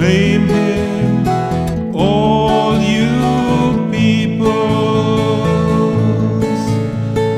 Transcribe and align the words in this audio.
Blame 0.00 0.48
him, 0.48 1.28
all 1.94 2.80
you 2.80 3.90
peoples. 3.90 4.48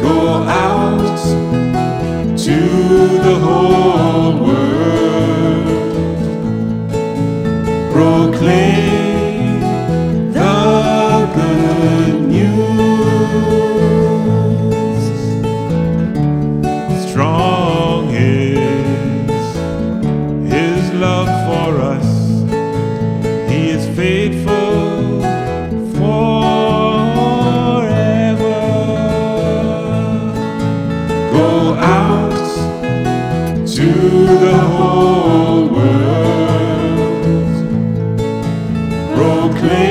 Go 0.00 0.44
out 0.46 1.18
to 2.38 2.58
the 3.18 3.34
whole 3.42 4.46
world. 4.46 5.66
Proclaim. 7.92 8.91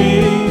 Whole 0.01 0.21
world, 0.21 0.50